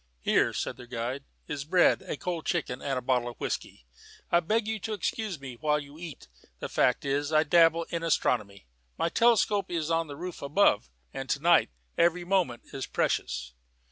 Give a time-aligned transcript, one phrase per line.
[0.21, 3.85] "Here," said their guide, "is bread, a cold chicken, and a bottle of whisky.
[4.31, 6.27] I beg you to excuse me while you eat.
[6.57, 8.65] The fact is, I dabble in astronomy.
[8.97, 11.69] My telescope is on the roof above, and to night
[11.99, 13.53] every moment is precious."